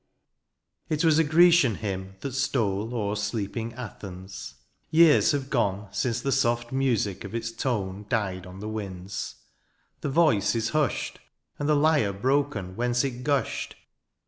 [0.89, 4.55] It was a Grecian hymn that stole O'er sleeping Athens—
[4.91, 8.31] ^years have gone Since the soft music of its tone THE AREOPAGITE.
[8.41, 9.11] 11 Died on the winda—
[10.01, 11.19] the voice is hushed
[11.59, 13.75] And the lyre broken whence it gushed.